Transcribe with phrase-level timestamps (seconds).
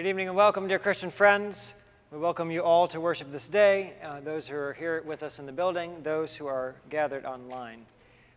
[0.00, 1.74] Good evening and welcome, dear Christian friends.
[2.10, 5.38] We welcome you all to worship this day, uh, those who are here with us
[5.38, 7.84] in the building, those who are gathered online.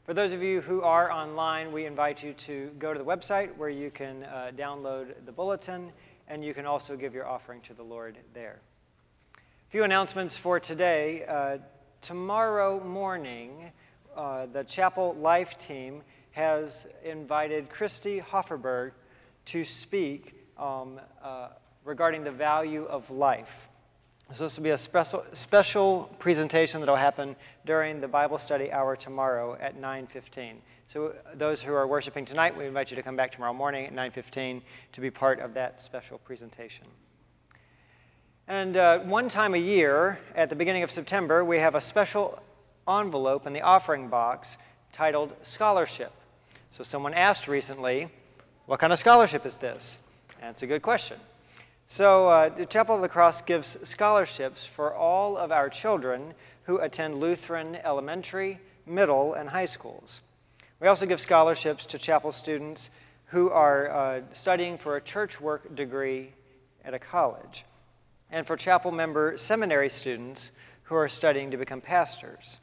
[0.04, 3.56] For those of you who are online, we invite you to go to the website
[3.56, 5.94] where you can uh, download the bulletin
[6.27, 8.59] and you can also give your offering to the Lord there.
[9.38, 11.24] A few announcements for today.
[11.25, 11.59] Uh,
[12.01, 13.71] tomorrow morning,
[14.18, 16.01] uh, the Chapel Life team
[16.31, 18.92] has invited Christy Hofferberg
[19.45, 21.50] to speak um, uh,
[21.83, 23.67] regarding the value of life.
[24.33, 27.35] So this will be a special, special presentation that will happen
[27.65, 30.61] during the Bible study hour tomorrow at 9:15.
[30.88, 33.94] So those who are worshiping tonight, we invite you to come back tomorrow morning at
[33.94, 34.63] 9:15
[34.94, 36.88] to be part of that special presentation.
[38.47, 42.41] And uh, one time a year, at the beginning of September, we have a special
[42.88, 44.57] envelope in the offering box
[44.91, 46.11] titled Scholarship.
[46.71, 48.09] So someone asked recently,
[48.65, 49.99] What kind of scholarship is this?
[50.44, 51.16] That's a good question.
[51.88, 56.80] So, uh, the Chapel of the Cross gives scholarships for all of our children who
[56.80, 60.22] attend Lutheran elementary, middle, and high schools.
[60.81, 62.92] We also give scholarships to chapel students
[63.28, 66.34] who are uh, studying for a church work degree
[66.84, 67.63] at a college,
[68.30, 70.51] and for chapel member seminary students
[70.84, 72.60] who are studying to become pastors.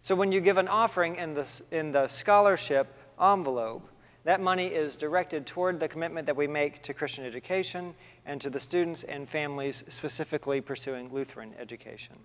[0.00, 2.86] So, when you give an offering in the, in the scholarship
[3.20, 3.86] envelope,
[4.24, 7.94] that money is directed toward the commitment that we make to Christian education
[8.26, 12.16] and to the students and families specifically pursuing Lutheran education.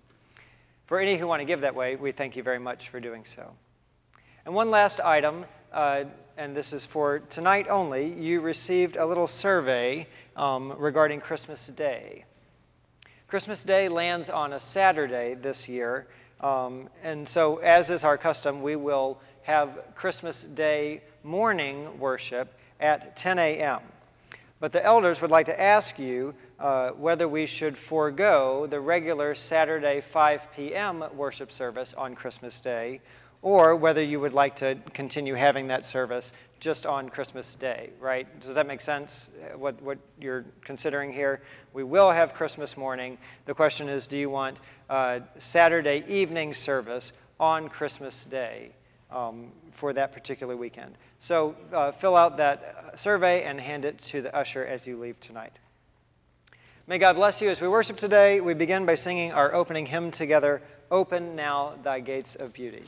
[0.84, 3.24] For any who want to give that way, we thank you very much for doing
[3.24, 3.54] so.
[4.44, 6.04] And one last item, uh,
[6.36, 10.06] and this is for tonight only, you received a little survey
[10.36, 12.24] um, regarding Christmas Day.
[13.26, 16.06] Christmas Day lands on a Saturday this year,
[16.40, 23.16] um, and so, as is our custom, we will have Christmas Day morning worship at
[23.16, 23.78] 10 a.m.
[24.58, 29.36] But the elders would like to ask you uh, whether we should forego the regular
[29.36, 31.04] Saturday 5 p.m.
[31.14, 33.00] worship service on Christmas Day,
[33.40, 38.26] or whether you would like to continue having that service just on Christmas Day, right?
[38.40, 41.40] Does that make sense, uh, what, what you're considering here?
[41.72, 43.16] We will have Christmas morning.
[43.44, 44.58] The question is do you want
[44.90, 48.72] uh, Saturday evening service on Christmas Day
[49.10, 50.94] um, for that particular weekend?
[51.20, 54.98] So uh, fill out that uh, survey and hand it to the usher as you
[54.98, 55.52] leave tonight.
[56.86, 58.40] May God bless you as we worship today.
[58.40, 62.84] We begin by singing our opening hymn together Open Now Thy Gates of Beauty,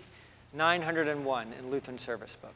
[0.53, 2.55] 901 in Lutheran Service Book.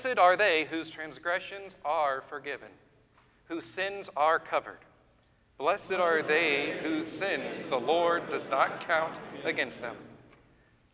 [0.00, 2.68] Blessed are they whose transgressions are forgiven,
[3.46, 4.78] whose sins are covered.
[5.58, 9.96] Blessed are they whose sins the Lord does not count against them.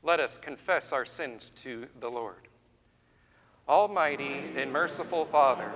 [0.02, 2.48] Let us confess our sins to the Lord.
[3.68, 5.70] Almighty and merciful Father,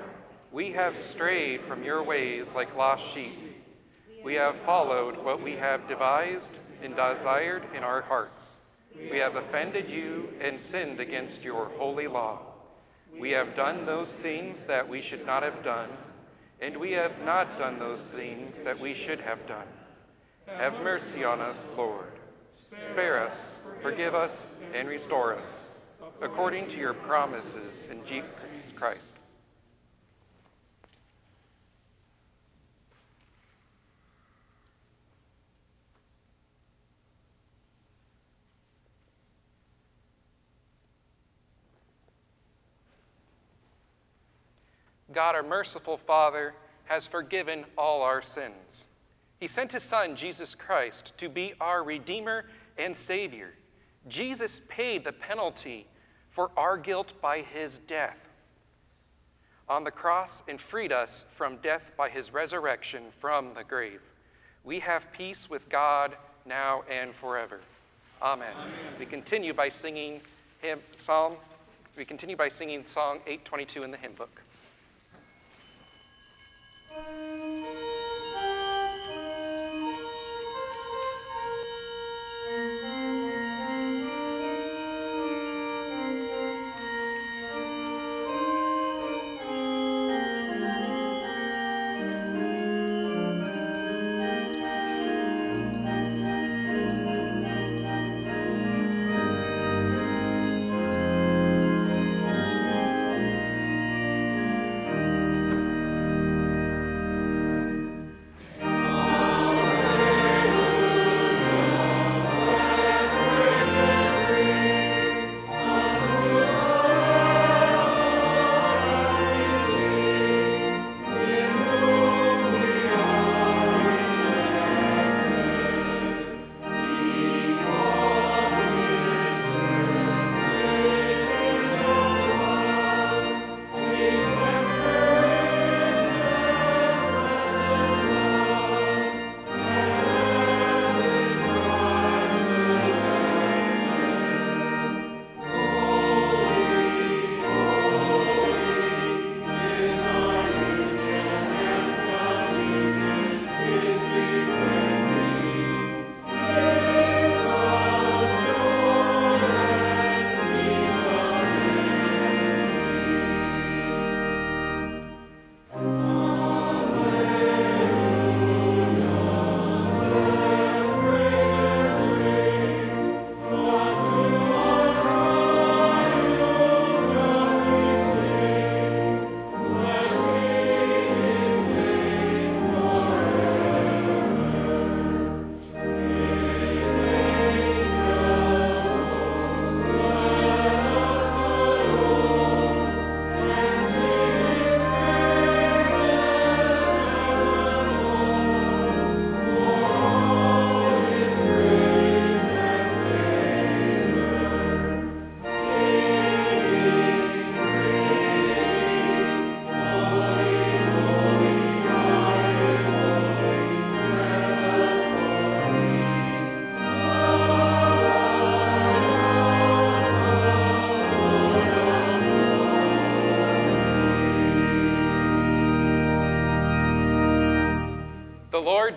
[0.51, 3.63] we have strayed from your ways like lost sheep.
[4.25, 8.57] We have followed what we have devised and desired in our hearts.
[8.99, 12.48] We have offended you and sinned against your holy law.
[13.17, 15.91] We have done those things that we should not have done,
[16.61, 19.67] and we have not done those things that we should have done.
[20.47, 22.13] Have mercy on us, Lord.
[22.81, 25.65] Spare us, forgive us, and restore us,
[26.21, 29.18] according to your promises in Jesus Christ.
[45.13, 48.87] God, our merciful Father, has forgiven all our sins.
[49.41, 52.47] He sent his Son, Jesus Christ, to be our Redeemer
[52.77, 53.55] and Savior.
[54.09, 55.87] Jesus paid the penalty
[56.31, 58.29] for our guilt by his death
[59.69, 64.01] on the cross and freed us from death by his resurrection from the grave.
[64.65, 67.61] We have peace with God now and forever.
[68.23, 68.53] Amen.
[68.57, 68.73] Amen.
[68.99, 70.21] We continue by singing
[70.61, 71.35] hymn, Psalm.
[71.97, 74.43] We continue by singing Song 822 in the hymn book
[76.99, 77.38] thank you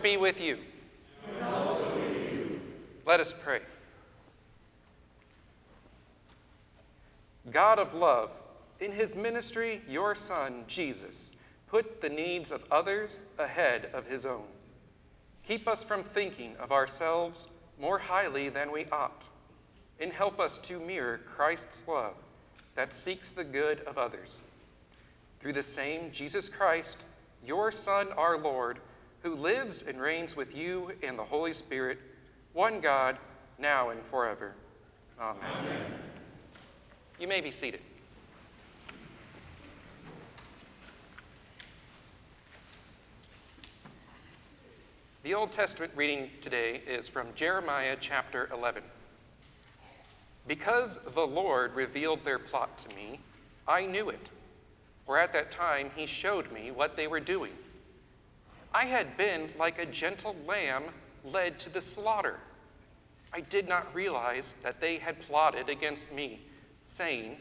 [0.01, 0.57] Be with you.
[3.05, 3.61] Let us pray.
[7.51, 8.31] God of love,
[8.79, 11.31] in his ministry, your Son, Jesus,
[11.67, 14.45] put the needs of others ahead of his own.
[15.47, 17.47] Keep us from thinking of ourselves
[17.79, 19.25] more highly than we ought,
[19.99, 22.15] and help us to mirror Christ's love
[22.73, 24.41] that seeks the good of others.
[25.39, 26.97] Through the same Jesus Christ,
[27.45, 28.79] your Son, our Lord,
[29.23, 31.99] who lives and reigns with you in the Holy Spirit,
[32.53, 33.17] one God,
[33.59, 34.53] now and forever.
[35.19, 35.41] Amen.
[35.59, 35.91] Amen.
[37.19, 37.81] You may be seated.
[45.23, 48.81] The Old Testament reading today is from Jeremiah chapter 11.
[50.47, 53.19] Because the Lord revealed their plot to me,
[53.67, 54.31] I knew it,
[55.05, 57.51] for at that time he showed me what they were doing.
[58.73, 60.83] I had been like a gentle lamb
[61.23, 62.39] led to the slaughter.
[63.33, 66.41] I did not realize that they had plotted against me,
[66.85, 67.37] saying,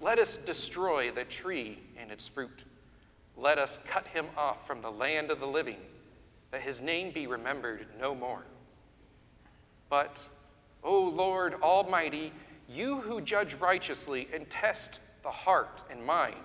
[0.00, 2.64] Let us destroy the tree and its fruit.
[3.36, 5.78] Let us cut him off from the land of the living,
[6.50, 8.44] that his name be remembered no more.
[9.88, 10.26] But,
[10.82, 12.32] O Lord Almighty,
[12.68, 16.36] you who judge righteously and test the heart and mind,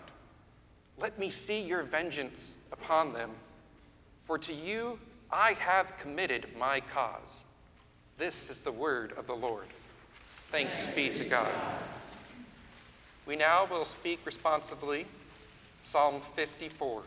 [0.98, 3.32] let me see your vengeance upon them,
[4.34, 4.98] for to you
[5.32, 7.44] I have committed my cause.
[8.18, 9.68] This is the word of the Lord.
[10.50, 11.52] Thanks be to God.
[13.28, 15.06] We now will speak responsively
[15.84, 17.04] Psalm 54.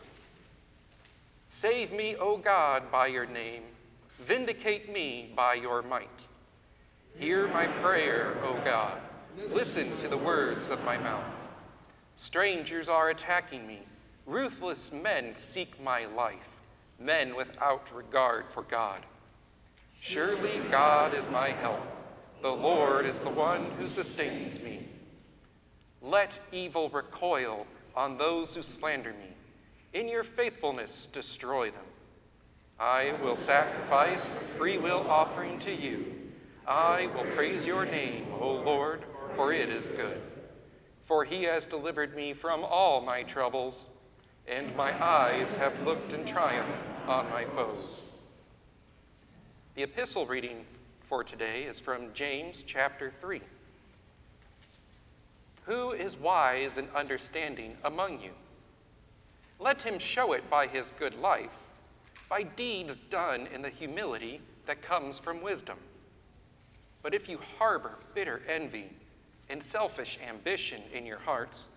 [1.49, 3.63] Save me, O God, by your name.
[4.21, 6.29] Vindicate me by your might.
[7.19, 9.01] Hear my prayer, O God.
[9.51, 11.25] Listen to the words of my mouth.
[12.15, 13.81] Strangers are attacking me.
[14.25, 16.56] Ruthless men seek my life,
[16.99, 19.01] men without regard for God.
[19.99, 21.81] Surely God is my help.
[22.41, 24.87] The Lord is the one who sustains me.
[26.01, 29.35] Let evil recoil on those who slander me.
[29.93, 31.85] In your faithfulness, destroy them.
[32.79, 36.13] I will sacrifice a free will offering to you.
[36.67, 39.03] I will praise your name, O Lord,
[39.35, 40.21] for it is good.
[41.05, 43.85] For he has delivered me from all my troubles,
[44.47, 48.01] and my eyes have looked in triumph on my foes.
[49.75, 50.65] The epistle reading
[51.09, 53.41] for today is from James chapter 3.
[55.65, 58.31] Who is wise and understanding among you?
[59.59, 61.57] Let him show it by his good life,
[62.29, 65.77] by deeds done in the humility that comes from wisdom.
[67.01, 68.91] But if you harbor bitter envy
[69.49, 71.67] and selfish ambition in your hearts,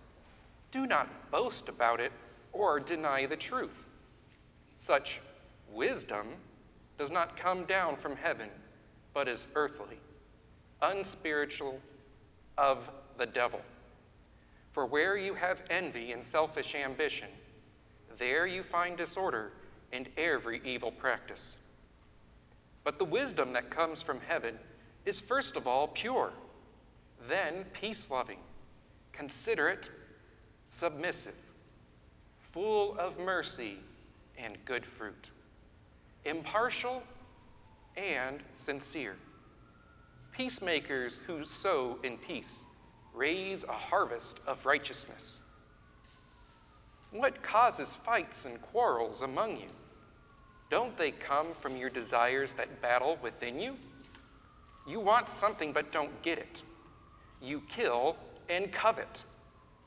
[0.71, 2.13] do not boast about it
[2.53, 3.87] or deny the truth.
[4.75, 5.21] Such
[5.71, 6.27] wisdom
[6.97, 8.49] does not come down from heaven,
[9.13, 9.99] but is earthly,
[10.81, 11.79] unspiritual,
[12.57, 13.61] of the devil.
[14.71, 17.27] For where you have envy and selfish ambition,
[18.17, 19.51] there you find disorder
[19.91, 21.57] and every evil practice.
[22.83, 24.57] But the wisdom that comes from heaven
[25.05, 26.31] is first of all pure,
[27.27, 28.39] then peace loving,
[29.11, 29.89] considerate,
[30.69, 31.35] submissive,
[32.51, 33.77] full of mercy
[34.37, 35.29] and good fruit,
[36.25, 37.03] impartial
[37.95, 39.15] and sincere.
[40.31, 42.59] Peacemakers who sow in peace
[43.13, 45.41] raise a harvest of righteousness.
[47.11, 49.67] What causes fights and quarrels among you?
[50.69, 53.75] Don't they come from your desires that battle within you?
[54.87, 56.63] You want something but don't get it.
[57.41, 58.15] You kill
[58.49, 59.25] and covet,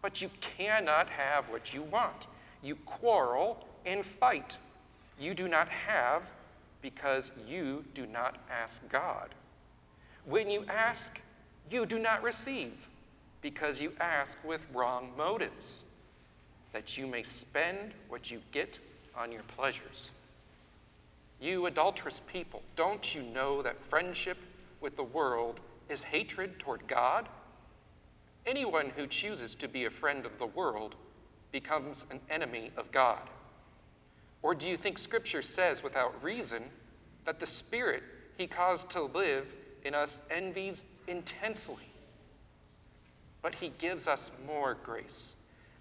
[0.03, 2.27] but you cannot have what you want.
[2.65, 4.57] You quarrel and fight.
[5.21, 6.33] You do not have
[6.81, 9.35] because you do not ask God.
[10.25, 11.21] When you ask,
[11.71, 12.89] you do not receive
[13.43, 15.85] because you ask with wrong motives,
[16.73, 18.79] that you may spend what you get
[19.15, 20.11] on your pleasures.
[21.41, 24.39] You adulterous people, don't you know that friendship
[24.81, 27.29] with the world is hatred toward God?
[28.47, 30.97] Anyone who chooses to be a friend of the world
[31.55, 33.31] becomes an enemy of God.
[34.43, 36.65] Or do you think Scripture says without reason
[37.25, 38.03] that the Spirit
[38.37, 39.47] he caused to live
[39.85, 41.89] in us envies intensely?
[43.45, 45.35] but he gives us more grace.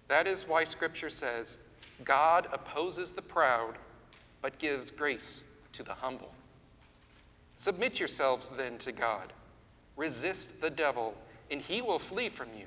[0.08, 1.56] That is why Scripture says,
[2.04, 3.76] God opposes the proud,
[4.42, 6.30] but gives grace to the humble.
[7.56, 9.32] Submit yourselves then to God.
[9.96, 11.14] Resist the devil,
[11.50, 12.66] and he will flee from you.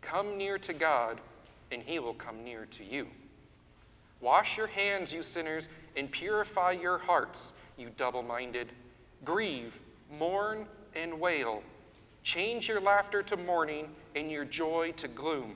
[0.00, 1.20] Come near to God,
[1.70, 3.08] and he will come near to you.
[4.20, 8.72] Wash your hands, you sinners, and purify your hearts, you double minded.
[9.24, 9.78] Grieve,
[10.10, 11.62] mourn, and wail.
[12.22, 15.54] Change your laughter to mourning and your joy to gloom.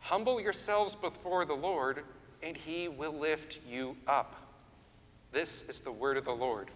[0.00, 2.04] Humble yourselves before the Lord,
[2.42, 4.34] and he will lift you up.
[5.32, 6.70] This is the word of the Lord.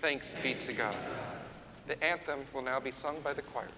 [0.00, 0.96] Thanks be to God.
[1.86, 3.68] The anthem will now be sung by the choir.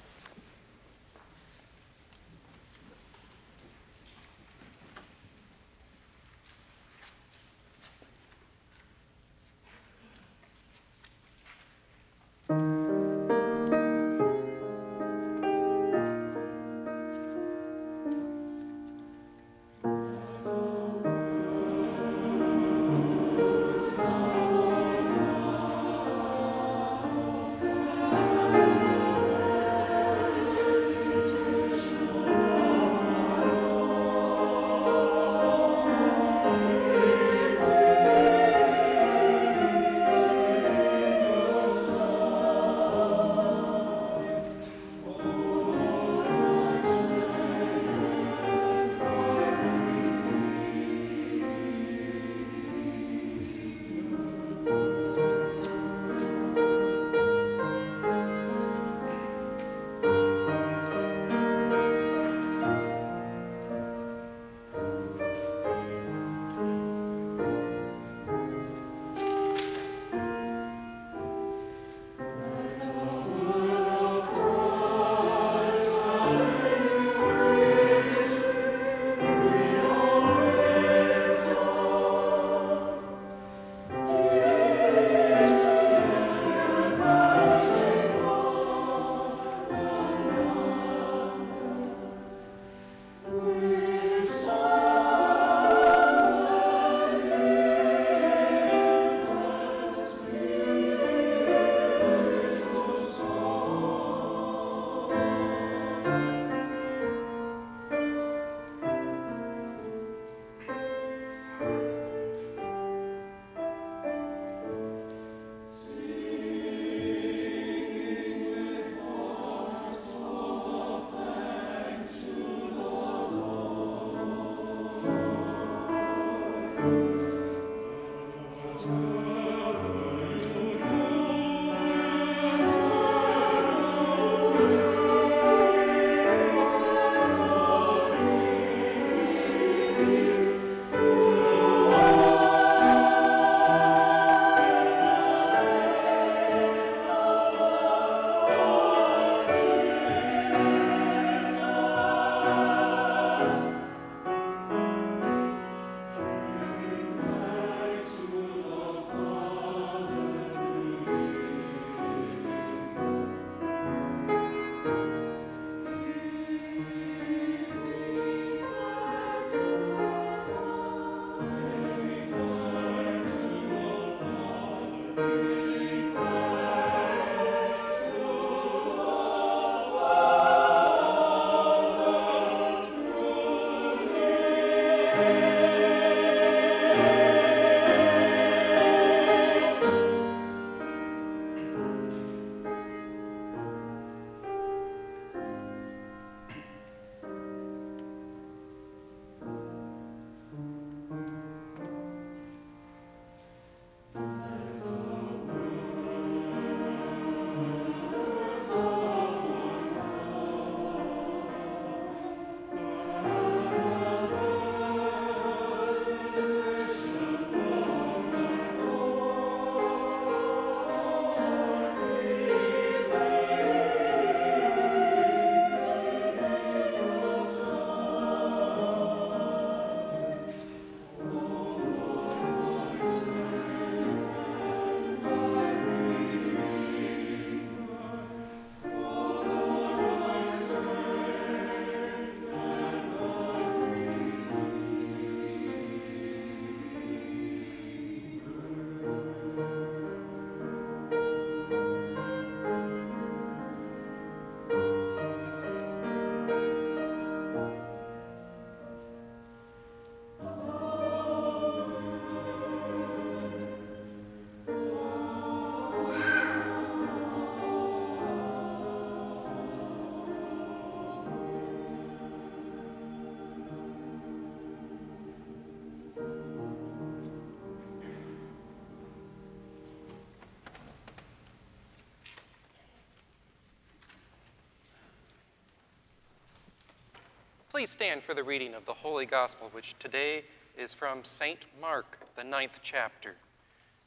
[287.73, 290.45] Please stand for the reading of the Holy Gospel, which today
[290.77, 291.65] is from St.
[291.81, 293.37] Mark, the ninth chapter.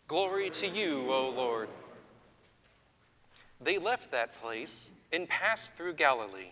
[0.07, 1.67] Glory to you, O Lord.
[3.59, 6.51] They left that place and passed through Galilee.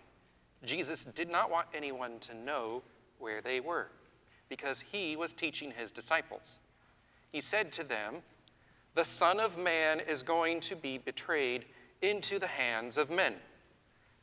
[0.64, 2.82] Jesus did not want anyone to know
[3.20, 3.92] where they were,
[4.48, 6.58] because he was teaching his disciples.
[7.30, 8.22] He said to them,
[8.96, 11.66] The Son of Man is going to be betrayed
[12.02, 13.34] into the hands of men.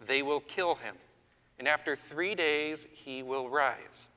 [0.06, 0.95] They will kill him
[1.62, 4.08] and after three days he will rise.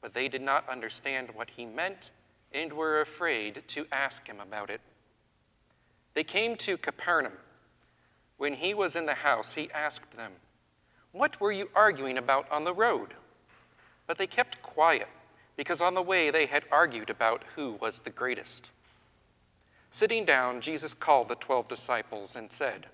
[0.00, 2.12] But they did not understand what he meant
[2.52, 4.80] and were afraid to ask him about it.
[6.14, 7.32] They came to Capernaum.
[8.36, 10.34] When he was in the house, he asked them,
[11.10, 13.14] What were you arguing about on the road?
[14.06, 15.08] But they kept quiet,
[15.56, 18.70] because on the way they had argued about who was the greatest.
[19.90, 22.86] Sitting down, Jesus called the twelve disciples and said,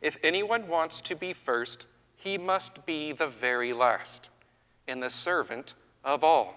[0.00, 1.86] If anyone wants to be first,
[2.22, 4.28] he must be the very last
[4.86, 6.54] and the servant of all.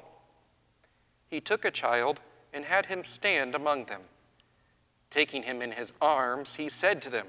[1.27, 2.19] He took a child
[2.53, 4.01] and had him stand among them.
[5.09, 7.27] Taking him in his arms, he said to them,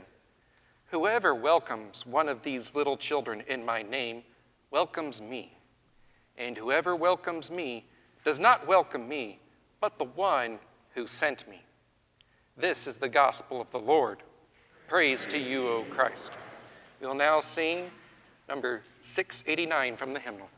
[0.90, 4.22] Whoever welcomes one of these little children in my name
[4.70, 5.56] welcomes me.
[6.36, 7.86] And whoever welcomes me
[8.22, 9.40] does not welcome me,
[9.80, 10.58] but the one
[10.94, 11.62] who sent me.
[12.54, 14.18] This is the gospel of the Lord.
[14.88, 16.32] Praise to you, O Christ.
[17.00, 17.90] We will now sing
[18.48, 20.48] number 689 from the hymnal.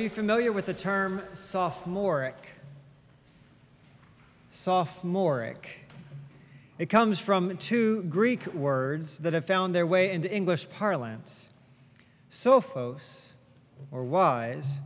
[0.00, 2.34] You familiar with the term sophomoric?
[4.50, 5.68] Sophomoric.
[6.78, 11.48] It comes from two Greek words that have found their way into English parlance
[12.32, 13.20] sophos,
[13.90, 14.78] or wise,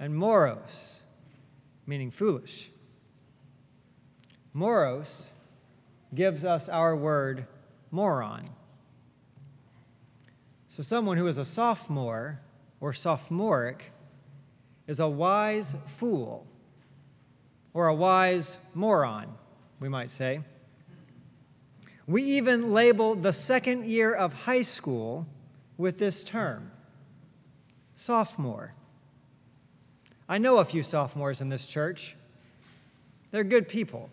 [0.00, 1.00] and moros,
[1.86, 2.70] meaning foolish.
[4.52, 5.28] Moros
[6.14, 7.46] gives us our word
[7.92, 8.48] moron.
[10.68, 12.40] So, someone who is a sophomore
[12.80, 13.92] or sophomoric
[14.86, 16.46] is a wise fool
[17.74, 19.34] or a wise moron,
[19.80, 20.40] we might say.
[22.06, 25.26] We even label the second year of high school
[25.76, 26.70] with this term
[27.96, 28.74] sophomore.
[30.28, 32.16] I know a few sophomores in this church.
[33.30, 34.10] They're good people.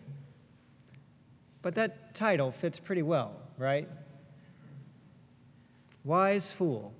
[1.62, 3.88] But that title fits pretty well, right?
[6.02, 6.92] Wise fool,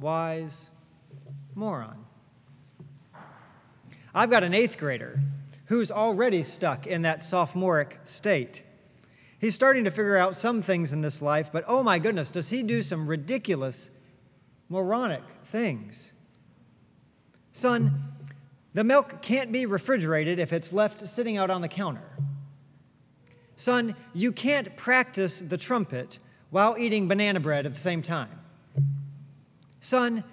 [0.00, 0.70] wise
[1.54, 2.05] moron.
[4.16, 5.20] I've got an eighth grader
[5.66, 8.62] who's already stuck in that sophomoric state.
[9.38, 12.48] He's starting to figure out some things in this life, but oh my goodness, does
[12.48, 13.90] he do some ridiculous,
[14.70, 16.14] moronic things?
[17.52, 18.04] Son,
[18.72, 22.08] the milk can't be refrigerated if it's left sitting out on the counter.
[23.56, 28.40] Son, you can't practice the trumpet while eating banana bread at the same time.
[29.80, 30.24] Son,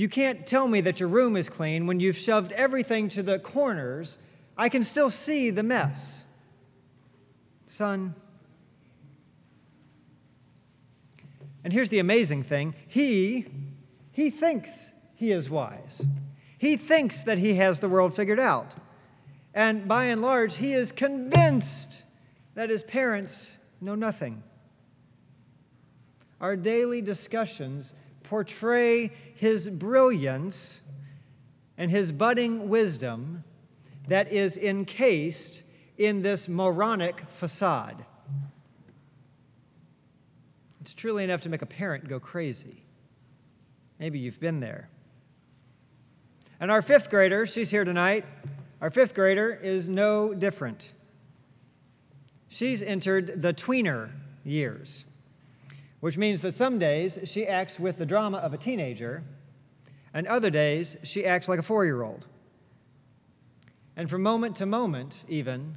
[0.00, 3.38] you can't tell me that your room is clean when you've shoved everything to the
[3.38, 4.16] corners.
[4.56, 6.24] I can still see the mess.
[7.66, 8.14] Son,
[11.62, 13.46] and here's the amazing thing he
[14.12, 16.00] he thinks he is wise.
[16.56, 18.74] He thinks that he has the world figured out.
[19.52, 22.04] And by and large, he is convinced
[22.54, 24.42] that his parents know nothing.
[26.40, 27.92] Our daily discussions
[28.30, 30.80] portray his brilliance
[31.76, 33.42] and his budding wisdom
[34.06, 35.62] that is encased
[35.98, 38.04] in this moronic facade.
[40.80, 42.84] It's truly enough to make a parent go crazy.
[43.98, 44.88] Maybe you've been there.
[46.60, 48.24] And our fifth grader, she's here tonight,
[48.80, 50.92] our fifth grader is no different.
[52.48, 54.10] She's entered the tweener
[54.44, 55.04] years,
[56.00, 59.22] which means that some days she acts with the drama of a teenager,
[60.12, 62.26] and other days she acts like a four year old.
[63.96, 65.76] And from moment to moment, even,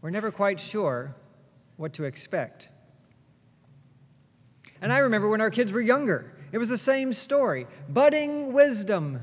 [0.00, 1.14] we're never quite sure
[1.76, 2.68] what to expect.
[4.80, 9.20] And I remember when our kids were younger, it was the same story budding wisdom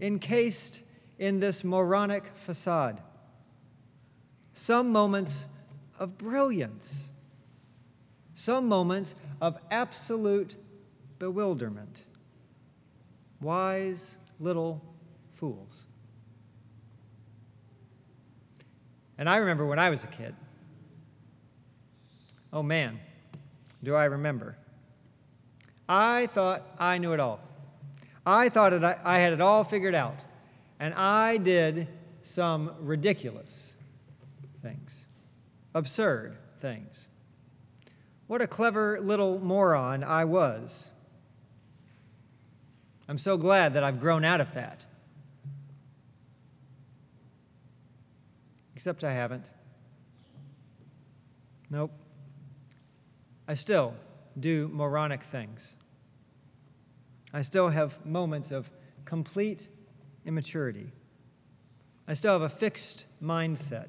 [0.00, 0.80] encased
[1.18, 3.02] in this moronic facade.
[4.54, 5.46] Some moments
[5.98, 7.04] of brilliance,
[8.40, 10.56] some moments of absolute
[11.18, 12.06] bewilderment.
[13.42, 14.82] Wise little
[15.34, 15.84] fools.
[19.18, 20.34] And I remember when I was a kid.
[22.50, 22.98] Oh man,
[23.82, 24.56] do I remember.
[25.86, 27.40] I thought I knew it all.
[28.24, 30.16] I thought it, I had it all figured out.
[30.78, 31.88] And I did
[32.22, 33.72] some ridiculous
[34.62, 35.04] things,
[35.74, 37.06] absurd things.
[38.30, 40.86] What a clever little moron I was.
[43.08, 44.86] I'm so glad that I've grown out of that.
[48.76, 49.50] Except I haven't.
[51.70, 51.90] Nope.
[53.48, 53.94] I still
[54.38, 55.74] do moronic things.
[57.34, 58.70] I still have moments of
[59.04, 59.66] complete
[60.24, 60.92] immaturity.
[62.06, 63.88] I still have a fixed mindset.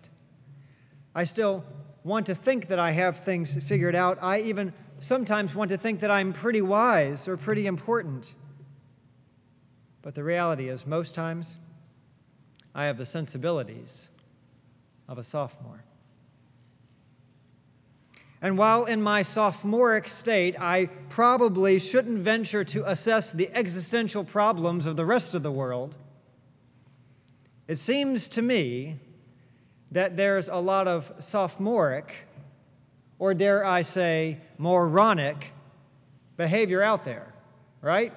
[1.13, 1.63] I still
[2.03, 4.17] want to think that I have things figured out.
[4.21, 8.33] I even sometimes want to think that I'm pretty wise or pretty important.
[10.01, 11.57] But the reality is, most times,
[12.73, 14.09] I have the sensibilities
[15.07, 15.83] of a sophomore.
[18.41, 24.87] And while in my sophomoric state, I probably shouldn't venture to assess the existential problems
[24.87, 25.95] of the rest of the world,
[27.67, 28.99] it seems to me
[29.91, 32.13] that there's a lot of sophomoric,
[33.19, 35.51] or dare I say, moronic
[36.37, 37.33] behavior out there,
[37.81, 38.13] right?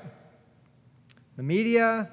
[1.37, 2.08] The media,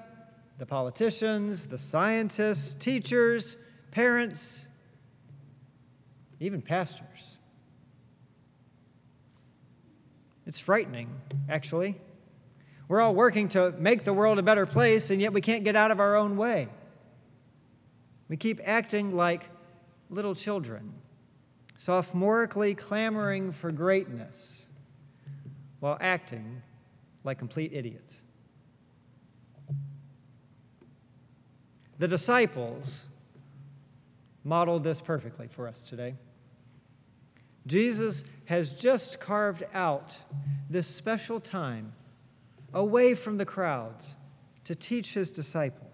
[0.57, 3.55] the politicians, the scientists, teachers,
[3.91, 4.65] parents,
[6.39, 7.37] even pastors.
[10.47, 11.07] It's frightening,
[11.49, 11.95] actually.
[12.87, 15.75] We're all working to make the world a better place, and yet we can't get
[15.75, 16.67] out of our own way.
[18.27, 19.43] We keep acting like
[20.11, 20.93] little children,
[21.79, 24.67] sophomorically clamoring for greatness,
[25.79, 26.61] while acting
[27.23, 28.21] like complete idiots.
[31.97, 33.05] The disciples
[34.43, 36.15] modeled this perfectly for us today.
[37.67, 40.17] Jesus has just carved out
[40.69, 41.93] this special time
[42.73, 44.15] away from the crowds
[44.63, 45.90] to teach his disciples.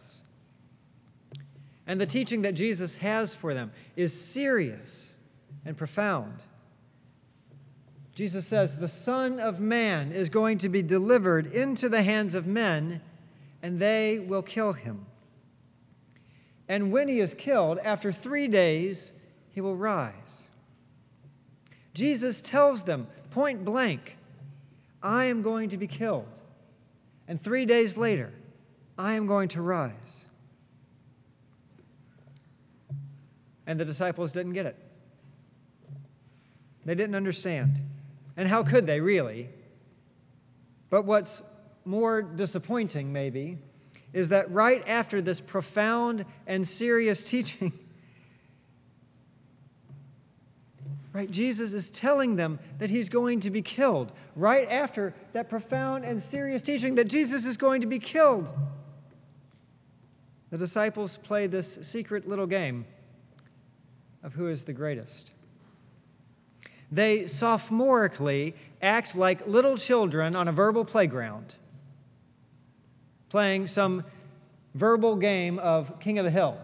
[1.88, 5.10] And the teaching that Jesus has for them is serious
[5.66, 6.44] and profound.
[8.14, 12.46] Jesus says, The Son of Man is going to be delivered into the hands of
[12.46, 13.02] men,
[13.64, 15.06] and they will kill him.
[16.68, 19.12] And when he is killed, after three days,
[19.52, 20.50] he will rise.
[21.94, 24.18] Jesus tells them point blank,
[25.02, 26.28] I am going to be killed.
[27.28, 28.34] And three days later,
[28.98, 30.27] I am going to rise.
[33.68, 34.78] And the disciples didn't get it.
[36.86, 37.82] They didn't understand.
[38.38, 39.50] And how could they, really?
[40.90, 41.42] But what's
[41.84, 43.58] more disappointing, maybe,
[44.14, 47.74] is that right after this profound and serious teaching,
[51.12, 54.14] right, Jesus is telling them that he's going to be killed.
[54.38, 58.48] Right after that profound and serious teaching that Jesus is going to be killed,
[60.52, 62.86] the disciples play this secret little game
[64.24, 65.32] of who is the greatest.
[66.92, 71.56] They sophomorically act like little children on a verbal playground,
[73.30, 74.04] playing some
[74.74, 76.58] verbal game of King of the Hill.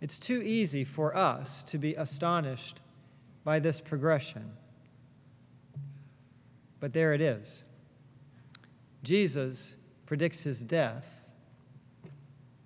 [0.00, 2.80] It's too easy for us to be astonished
[3.44, 4.50] by this progression.
[6.80, 7.64] But there it is.
[9.04, 11.06] Jesus predicts his death.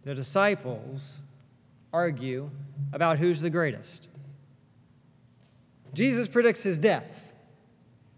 [0.05, 1.13] The disciples
[1.93, 2.51] argue
[2.93, 4.09] about who's the greatest.
[5.95, 7.23] Jesus predicts his death.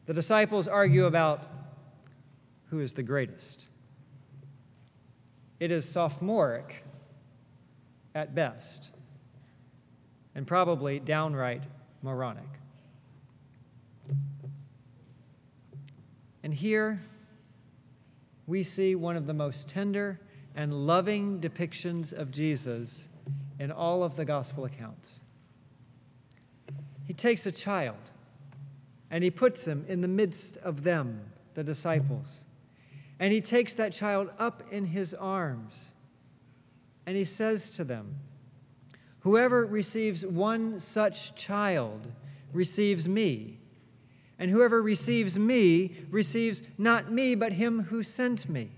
[0.07, 1.47] The disciples argue about
[2.71, 3.67] who is the greatest.
[5.61, 6.85] It is sophomoric
[8.15, 8.91] at best,
[10.35, 11.63] and probably downright
[12.03, 12.49] moronic.
[16.43, 17.01] And here
[18.47, 20.21] we see one of the most tender
[20.55, 23.08] and loving depictions of Jesus
[23.59, 25.21] in all of the gospel accounts.
[27.05, 27.97] He takes a child
[29.11, 31.21] and he puts him in the midst of them,
[31.55, 32.41] the disciples.
[33.19, 35.89] And he takes that child up in his arms
[37.07, 38.15] and he says to them,
[39.21, 42.13] Whoever receives one such child
[42.53, 43.59] receives me.
[44.39, 48.71] And whoever receives me receives not me, but him who sent me.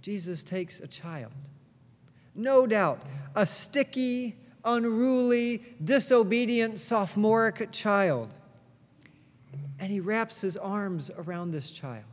[0.00, 1.32] Jesus takes a child,
[2.34, 3.02] no doubt
[3.34, 8.34] a sticky, unruly, disobedient, sophomoric child.
[9.78, 12.04] And he wraps his arms around this child.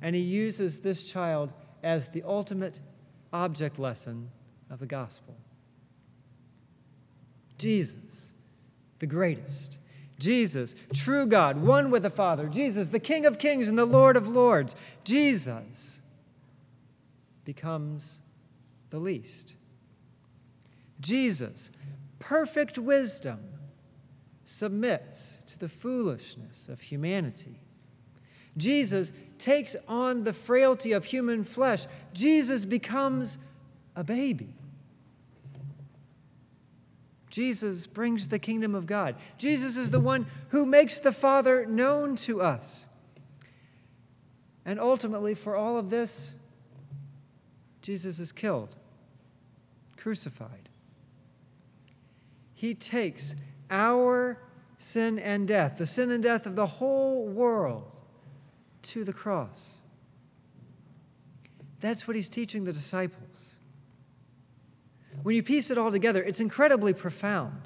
[0.00, 1.52] And he uses this child
[1.82, 2.80] as the ultimate
[3.32, 4.30] object lesson
[4.70, 5.36] of the gospel.
[7.58, 8.32] Jesus,
[8.98, 9.78] the greatest.
[10.18, 12.48] Jesus, true God, one with the Father.
[12.48, 14.74] Jesus, the King of kings and the Lord of lords.
[15.04, 16.00] Jesus
[17.44, 18.18] becomes
[18.96, 19.52] the least.
[21.00, 21.70] Jesus,
[22.18, 23.38] perfect wisdom,
[24.46, 27.60] submits to the foolishness of humanity.
[28.56, 31.86] Jesus takes on the frailty of human flesh.
[32.14, 33.36] Jesus becomes
[33.94, 34.54] a baby.
[37.28, 39.16] Jesus brings the kingdom of God.
[39.36, 42.86] Jesus is the one who makes the Father known to us.
[44.64, 46.30] And ultimately, for all of this,
[47.82, 48.74] Jesus is killed,
[50.06, 50.68] crucified.
[52.54, 53.34] He takes
[53.72, 54.38] our
[54.78, 57.90] sin and death, the sin and death of the whole world,
[58.82, 59.78] to the cross.
[61.80, 63.56] That's what he's teaching the disciples.
[65.24, 67.62] When you piece it all together, it's incredibly profound.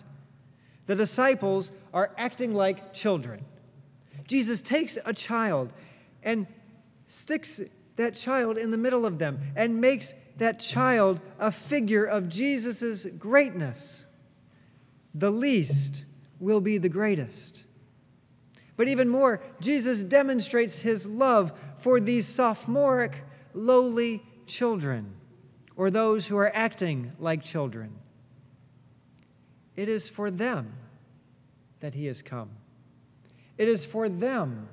[0.86, 3.44] The disciples are acting like children.
[4.26, 5.74] Jesus takes a child
[6.22, 6.46] and
[7.06, 7.60] sticks
[7.96, 13.04] that child in the middle of them and makes that child a figure of Jesus'
[13.18, 14.06] greatness
[15.14, 16.04] the least
[16.38, 17.64] will be the greatest.
[18.74, 23.22] But even more, Jesus demonstrates his love for these sophomoric,
[23.52, 25.12] lowly children,
[25.76, 27.92] or those who are acting like children.
[29.76, 30.72] It is for them
[31.80, 32.48] that he has come.
[33.58, 34.70] It is for them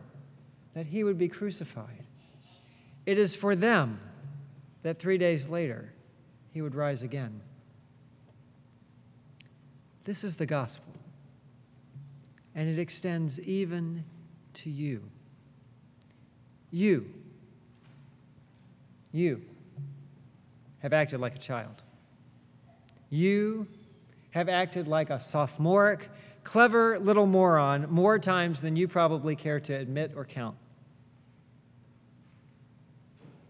[0.74, 2.06] that he would be crucified.
[3.06, 4.00] It is for them
[4.84, 5.94] that three days later
[6.52, 7.42] he would rise again.
[10.04, 10.94] This is the gospel.
[12.56, 14.04] And it extends even
[14.56, 15.04] to you.
[16.72, 17.06] You,
[19.12, 19.42] you
[20.80, 21.82] have acted like a child.
[23.10, 23.68] You
[24.32, 26.10] have acted like a sophomoric,
[26.44, 30.56] clever little moron more times than you probably care to admit or count.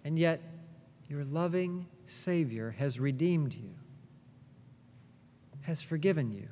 [0.04, 0.42] And yet,
[1.10, 3.74] your loving Savior has redeemed you
[5.68, 6.48] has forgiven you.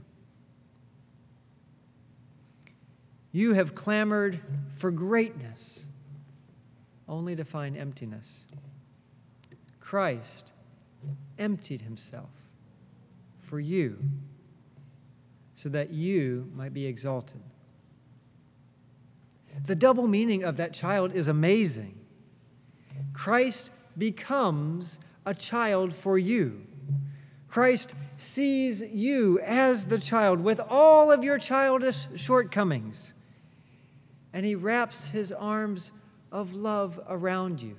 [3.31, 4.41] You have clamored
[4.75, 5.85] for greatness
[7.07, 8.43] only to find emptiness.
[9.79, 10.51] Christ
[11.39, 12.29] emptied himself
[13.39, 13.97] for you
[15.53, 17.41] so that you might be exalted.
[19.65, 21.97] The double meaning of that child is amazing.
[23.13, 26.61] Christ becomes a child for you.
[27.47, 33.13] Christ sees you as the child with all of your childish shortcomings,
[34.33, 35.91] and he wraps his arms
[36.31, 37.77] of love around you,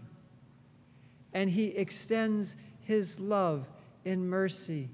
[1.32, 3.66] and he extends his love
[4.04, 4.88] in mercy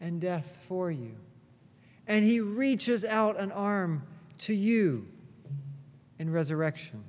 [0.00, 1.16] and death for you.
[2.06, 4.02] And he reaches out an arm
[4.38, 5.06] to you
[6.18, 7.02] in resurrection.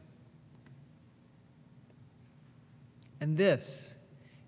[3.19, 3.95] And this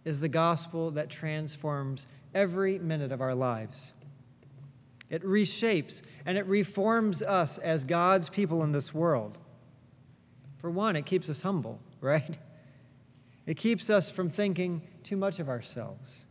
[0.05, 3.93] is the gospel that transforms every minute of our lives.
[5.09, 9.37] It reshapes and it reforms us as God's people in this world.
[10.57, 12.37] For one, it keeps us humble, right?
[13.45, 16.25] It keeps us from thinking too much of ourselves.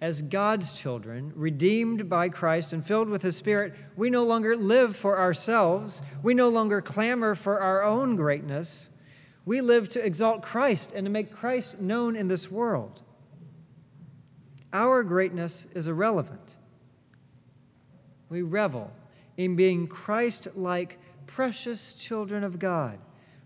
[0.00, 4.94] As God's children, redeemed by Christ and filled with His Spirit, we no longer live
[4.94, 6.02] for ourselves.
[6.22, 8.88] We no longer clamor for our own greatness.
[9.48, 13.00] We live to exalt Christ and to make Christ known in this world.
[14.74, 16.56] Our greatness is irrelevant.
[18.28, 18.92] We revel
[19.38, 22.98] in being Christ like, precious children of God,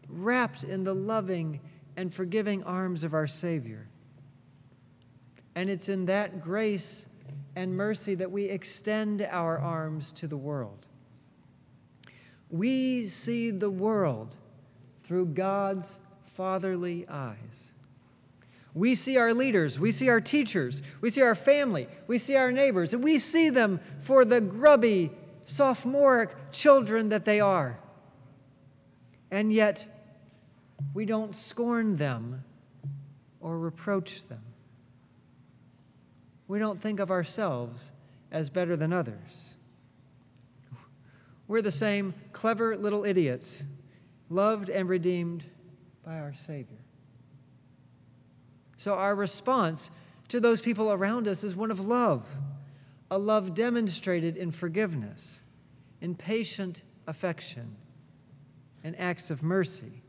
[0.09, 1.61] wrapped in the loving
[1.96, 3.86] and forgiving arms of our Savior.
[5.55, 7.07] And it's in that grace
[7.55, 10.88] and mercy that we extend our arms to the world.
[12.50, 14.34] We see the world
[15.13, 17.75] through God's fatherly eyes.
[18.73, 22.51] We see our leaders, we see our teachers, we see our family, we see our
[22.51, 25.11] neighbors, and we see them for the grubby,
[25.45, 27.79] sophomoric children that they are.
[29.31, 29.85] And yet,
[30.95, 32.43] we don't scorn them
[33.39, 34.41] or reproach them.
[36.49, 37.91] We don't think of ourselves
[38.31, 39.57] as better than others.
[41.49, 43.63] We're the same clever little idiots,
[44.33, 45.45] loved and redeemed
[46.05, 46.78] by our Savior.
[48.76, 49.91] So, our response
[50.28, 52.26] to those people around us is one of love,
[53.11, 55.43] a love demonstrated in forgiveness,
[56.01, 57.76] in patient affection,
[58.83, 60.03] and acts of mercy.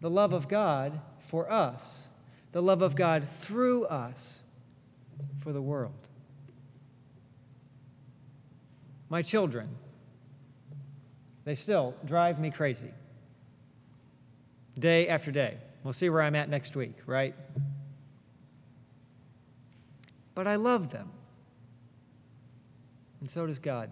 [0.00, 1.82] The love of God for us,
[2.52, 4.40] the love of God through us
[5.42, 6.08] for the world.
[9.08, 9.68] My children,
[11.44, 12.92] they still drive me crazy
[14.78, 15.58] day after day.
[15.84, 17.34] We'll see where I'm at next week, right?
[20.34, 21.10] But I love them.
[23.20, 23.90] And so does God.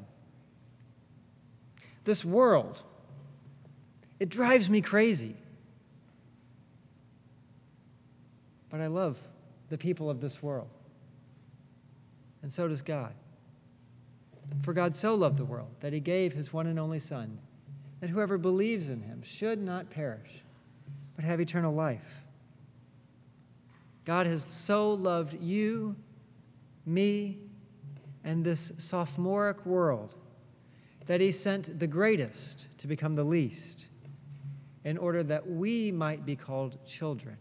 [2.05, 2.83] This world,
[4.19, 5.37] it drives me crazy.
[8.71, 9.19] But I love
[9.69, 10.69] the people of this world.
[12.43, 13.13] And so does God.
[14.63, 17.39] For God so loved the world that he gave his one and only Son,
[18.01, 20.43] that whoever believes in him should not perish
[21.17, 22.23] but have eternal life.
[24.05, 25.97] God has so loved you,
[26.87, 27.39] me,
[28.23, 30.15] and this sophomoric world
[31.07, 33.87] that he sent the greatest to become the least
[34.85, 37.37] in order that we might be called children,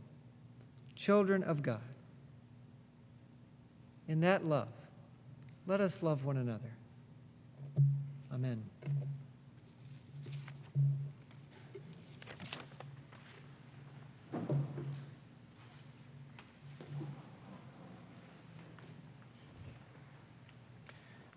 [0.95, 1.82] children of God.
[4.08, 4.70] In that love,
[5.68, 6.76] let us love one another.
[8.38, 8.63] Amen.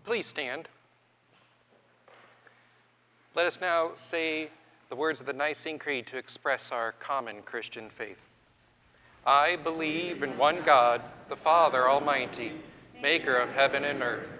[0.05, 0.69] Please stand.
[3.35, 4.51] Let us now say
[4.91, 8.21] the words of the Nicene Creed to express our common Christian faith.
[9.25, 12.53] I believe in one God, the Father Almighty,
[13.01, 14.40] maker of heaven and earth,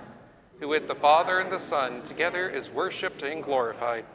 [0.61, 4.05] who with the Father and the Son together is worshiped and glorified,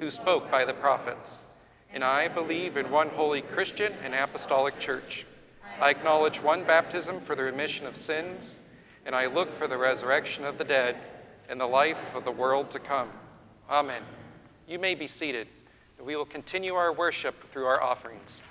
[0.00, 1.44] who spoke by the prophets.
[1.92, 5.26] And I believe in one holy Christian and apostolic church.
[5.80, 8.56] I acknowledge one baptism for the remission of sins
[9.04, 10.96] and I look for the resurrection of the dead
[11.48, 13.08] and the life of the world to come.
[13.68, 14.02] Amen.
[14.68, 15.48] You may be seated.
[16.02, 18.42] We will continue our worship through our offerings.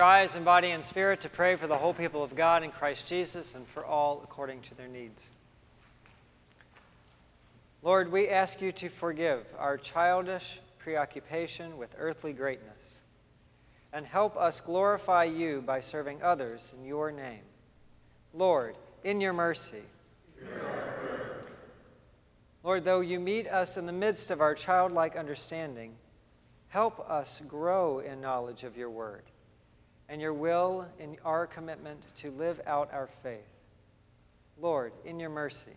[0.00, 3.06] Rise in body and spirit to pray for the whole people of God in Christ
[3.06, 5.30] Jesus and for all according to their needs.
[7.82, 13.00] Lord, we ask you to forgive our childish preoccupation with earthly greatness
[13.92, 17.42] and help us glorify you by serving others in your name.
[18.32, 19.82] Lord, in your mercy.
[22.64, 25.92] Lord, though you meet us in the midst of our childlike understanding,
[26.68, 29.24] help us grow in knowledge of your word
[30.10, 33.46] and your will in our commitment to live out our faith.
[34.60, 35.70] Lord, in your mercy.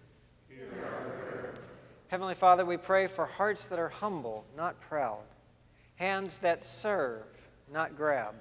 [2.08, 5.22] Heavenly Father, we pray for hearts that are humble, not proud,
[5.96, 7.24] hands that serve,
[7.72, 8.34] not grab,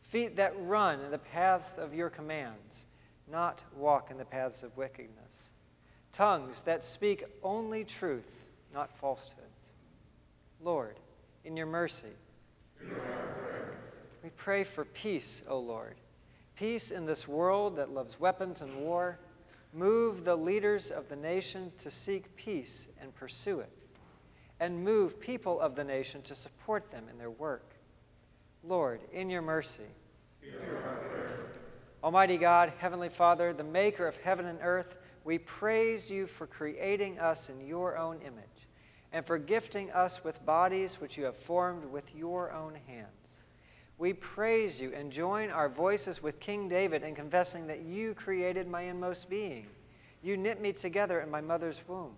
[0.00, 2.86] feet that run in the paths of your commands,
[3.30, 5.50] not walk in the paths of wickedness,
[6.12, 9.46] tongues that speak only truth, not falsehoods.
[10.62, 10.96] Lord,
[11.44, 12.08] in your mercy.
[14.22, 15.96] We pray for peace, O Lord.
[16.54, 19.18] Peace in this world that loves weapons and war.
[19.72, 23.72] Move the leaders of the nation to seek peace and pursue it.
[24.60, 27.74] And move people of the nation to support them in their work.
[28.62, 29.82] Lord, in your mercy.
[32.04, 37.18] Almighty God, Heavenly Father, the maker of heaven and earth, we praise you for creating
[37.18, 38.68] us in your own image
[39.12, 43.21] and for gifting us with bodies which you have formed with your own hands.
[44.02, 48.66] We praise you and join our voices with King David in confessing that you created
[48.66, 49.68] my inmost being.
[50.24, 52.16] You knit me together in my mother's womb.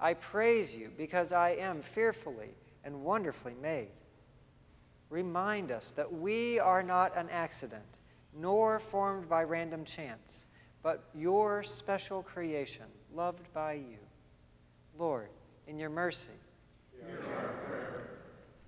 [0.00, 3.90] I praise you because I am fearfully and wonderfully made.
[5.10, 7.98] Remind us that we are not an accident,
[8.34, 10.46] nor formed by random chance,
[10.82, 13.98] but your special creation, loved by you.
[14.98, 15.28] Lord,
[15.66, 16.30] in your mercy.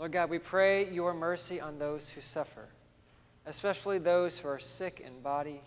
[0.01, 2.69] Lord God, we pray your mercy on those who suffer,
[3.45, 5.61] especially those who are sick in body,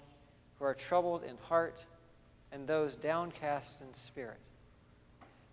[0.57, 1.85] who are troubled in heart,
[2.51, 4.39] and those downcast in spirit.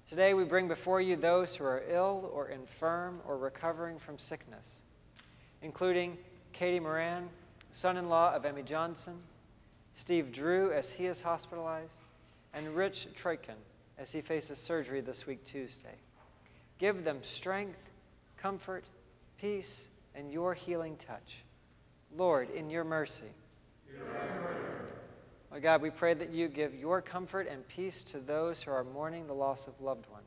[0.09, 4.81] Today we bring before you those who are ill or infirm or recovering from sickness,
[5.61, 6.17] including
[6.55, 7.29] Katie Moran,
[7.73, 9.19] son in law of Emmy Johnson,
[9.95, 12.01] Steve Drew as he is hospitalized,
[12.55, 13.61] and Rich Troitkin
[13.99, 15.97] as he faces surgery this week, Tuesday.
[16.79, 17.90] Give them strength,
[18.41, 18.85] comfort,
[19.41, 21.43] peace, and your healing touch.
[22.17, 23.33] Lord, in your mercy.
[25.51, 28.85] Lord God, we pray that you give your comfort and peace to those who are
[28.85, 30.25] mourning the loss of loved ones,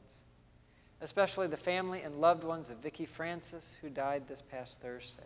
[1.02, 5.24] especially the family and loved ones of Vicki Francis, who died this past Thursday.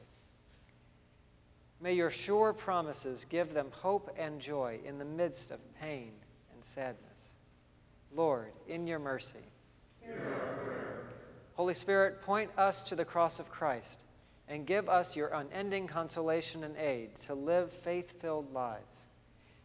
[1.81, 6.11] May your sure promises give them hope and joy in the midst of pain
[6.53, 7.03] and sadness.
[8.15, 9.37] Lord, in your mercy.
[11.57, 13.99] Holy Spirit, point us to the cross of Christ
[14.47, 19.05] and give us your unending consolation and aid to live faith filled lives.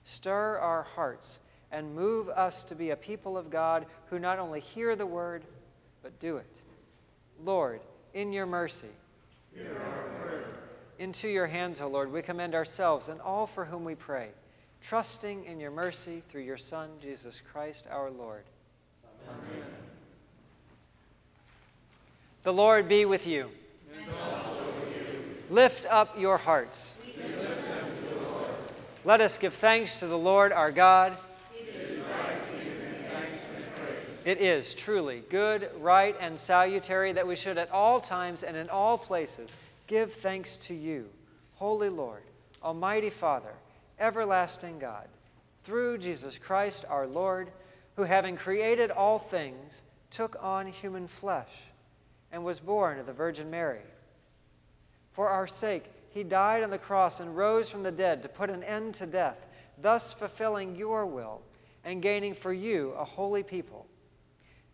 [0.02, 1.38] Stir our hearts
[1.70, 5.44] and move us to be a people of God who not only hear the word,
[6.02, 6.50] but do it.
[7.44, 7.80] Lord,
[8.14, 8.88] in your mercy.
[10.98, 14.30] Into your hands, O Lord, we commend ourselves and all for whom we pray,
[14.80, 18.44] trusting in your mercy through your Son, Jesus Christ our Lord.
[19.28, 19.71] Amen.
[22.42, 23.50] The Lord be with you.
[25.48, 26.96] Lift up your hearts.
[29.04, 31.16] Let us give thanks to the Lord our God.
[34.24, 38.68] It is truly good, right, and salutary that we should at all times and in
[38.68, 39.54] all places
[39.86, 41.10] give thanks to you,
[41.56, 42.22] Holy Lord,
[42.62, 43.54] Almighty Father,
[44.00, 45.06] everlasting God,
[45.62, 47.50] through Jesus Christ our Lord,
[47.94, 51.71] who having created all things, took on human flesh
[52.32, 53.82] and was born of the Virgin Mary.
[55.12, 58.50] For our sake, he died on the cross and rose from the dead to put
[58.50, 59.46] an end to death,
[59.80, 61.42] thus fulfilling your will
[61.84, 63.86] and gaining for you a holy people.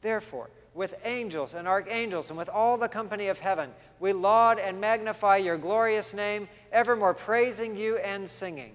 [0.01, 4.81] Therefore, with angels and archangels and with all the company of heaven, we laud and
[4.81, 8.75] magnify your glorious name, evermore praising you and singing.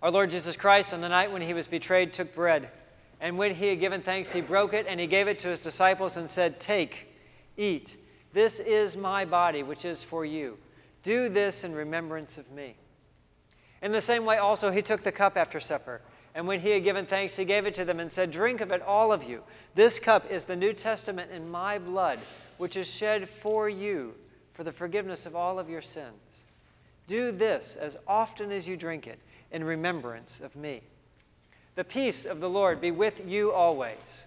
[0.00, 2.70] Our Lord Jesus Christ, on the night when he was betrayed, took bread.
[3.20, 5.62] And when he had given thanks, he broke it and he gave it to his
[5.62, 7.08] disciples and said, Take,
[7.56, 7.96] eat.
[8.32, 10.58] This is my body, which is for you.
[11.02, 12.76] Do this in remembrance of me.
[13.82, 16.00] In the same way, also, he took the cup after supper.
[16.34, 18.70] And when he had given thanks, he gave it to them and said, Drink of
[18.70, 19.42] it, all of you.
[19.74, 22.20] This cup is the New Testament in my blood,
[22.58, 24.14] which is shed for you
[24.52, 26.44] for the forgiveness of all of your sins.
[27.08, 29.18] Do this as often as you drink it
[29.50, 30.82] in remembrance of me.
[31.74, 34.26] The peace of the Lord be with you always.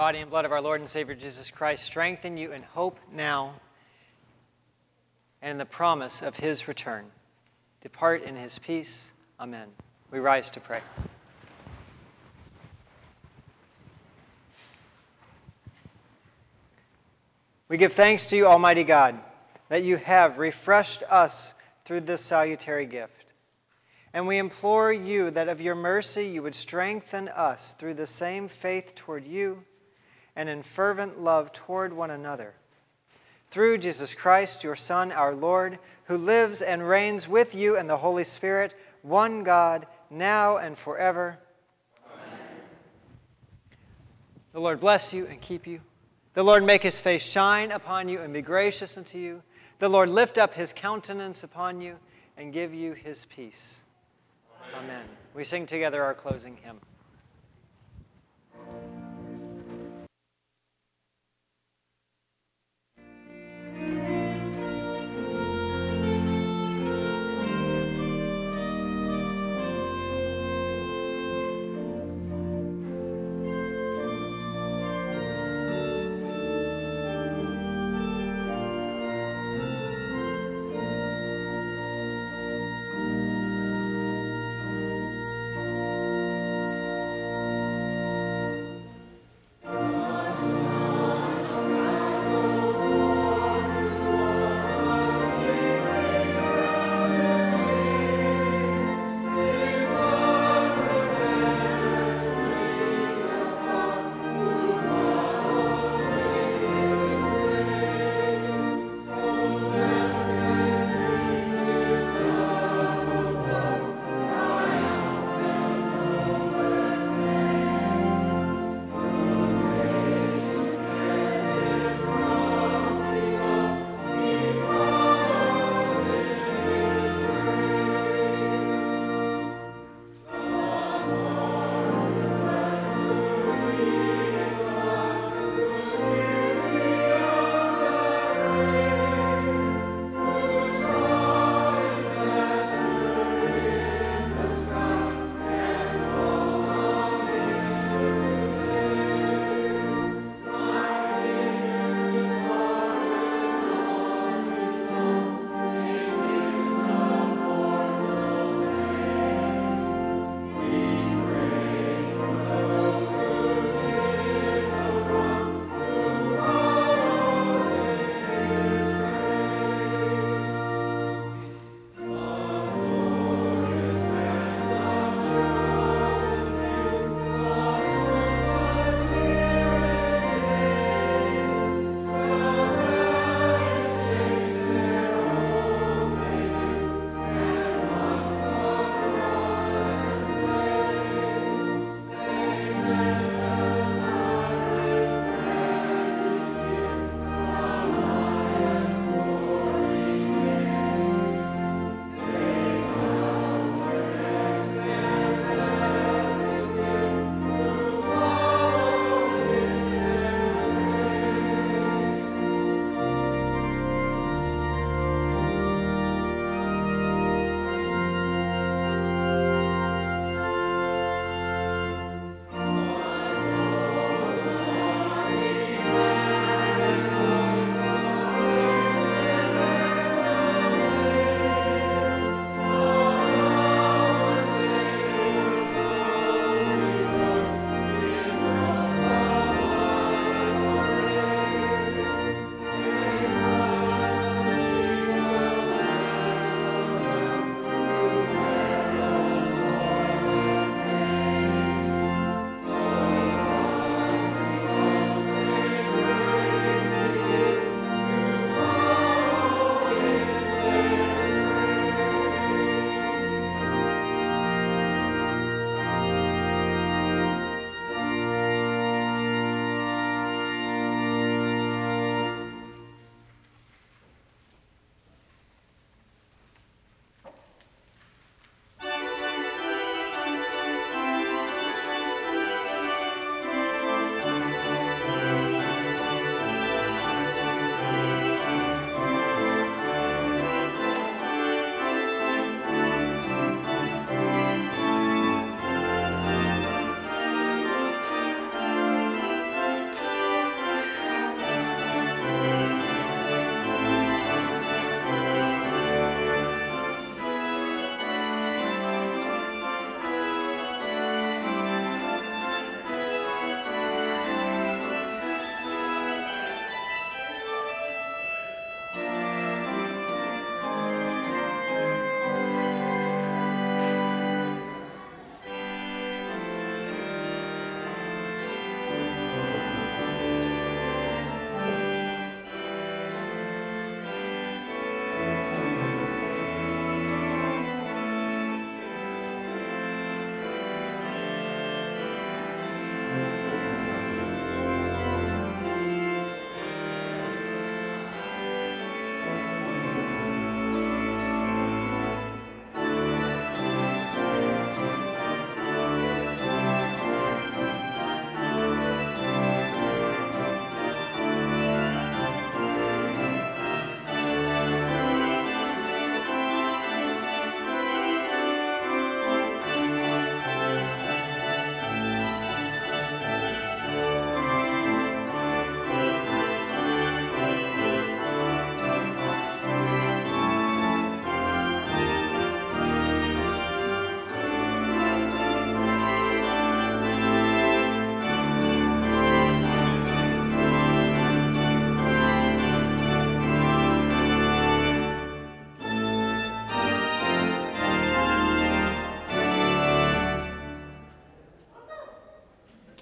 [0.00, 3.60] Body and blood of our Lord and Savior Jesus Christ strengthen you in hope now
[5.42, 7.04] and in the promise of his return.
[7.82, 9.10] Depart in his peace.
[9.38, 9.68] Amen.
[10.10, 10.80] We rise to pray.
[17.68, 19.20] We give thanks to you, Almighty God,
[19.68, 21.52] that you have refreshed us
[21.84, 23.34] through this salutary gift.
[24.14, 28.48] And we implore you that of your mercy you would strengthen us through the same
[28.48, 29.64] faith toward you
[30.36, 32.54] and in fervent love toward one another.
[33.50, 37.96] Through Jesus Christ, your Son, our Lord, who lives and reigns with you and the
[37.96, 41.38] Holy Spirit, one God, now and forever.
[42.06, 42.38] Amen.
[44.52, 45.80] The Lord bless you and keep you.
[46.34, 49.42] The Lord make his face shine upon you and be gracious unto you.
[49.80, 51.96] The Lord lift up his countenance upon you
[52.36, 53.82] and give you his peace.
[54.74, 54.84] Amen.
[54.84, 55.04] Amen.
[55.34, 56.80] We sing together our closing hymn.